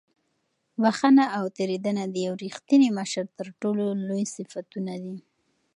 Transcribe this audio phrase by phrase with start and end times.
[0.81, 5.17] بښنه او تېرېدنه د یو رښتیني مشر تر ټولو لوی صفتونه دي.